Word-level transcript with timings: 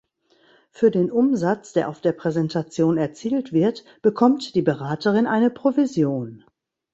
Für 0.71 0.89
den 0.89 1.11
Umsatz, 1.11 1.73
der 1.73 1.87
auf 1.87 2.01
der 2.01 2.13
Präsentation 2.13 2.97
erzielt 2.97 3.53
wird, 3.53 3.83
bekommt 4.01 4.55
die 4.55 4.63
Beraterin 4.63 5.27
eine 5.27 5.51
Provision. 5.51 6.43